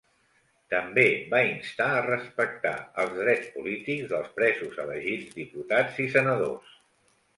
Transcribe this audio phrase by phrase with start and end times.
[0.73, 1.03] També
[1.33, 6.75] va instar a respectar els drets polítics dels presos elegits diputats i senadors.